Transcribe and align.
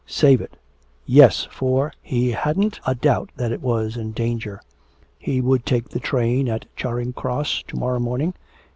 Save 0.07 0.41
it! 0.41 0.57
Yes, 1.05 1.47
for 1.51 1.93
he 2.01 2.31
hadn't 2.31 2.79
a 2.87 2.95
doubt 2.95 3.29
that 3.35 3.51
it 3.51 3.61
was 3.61 3.97
in 3.97 4.13
danger.... 4.13 4.59
He 5.19 5.41
would 5.41 5.63
take 5.63 5.89
the 5.89 5.99
train 5.99 6.49
at 6.49 6.65
Charing 6.75 7.13
Cross 7.13 7.65
to 7.67 7.75
morrow 7.77 7.99
morning. 7.99 8.33